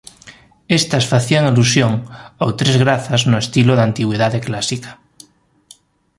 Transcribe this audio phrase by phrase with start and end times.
[0.79, 1.93] Estas facían alusión
[2.41, 4.91] ao Tres Grazas no estilo da Antigüidade Clásica.